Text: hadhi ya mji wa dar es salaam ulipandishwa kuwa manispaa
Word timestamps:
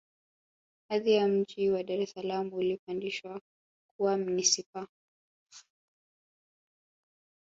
hadhi 0.89 1.11
ya 1.13 1.27
mji 1.27 1.69
wa 1.71 1.83
dar 1.83 1.99
es 2.01 2.11
salaam 2.13 2.53
ulipandishwa 2.53 3.41
kuwa 3.97 4.17
manispaa 4.17 4.87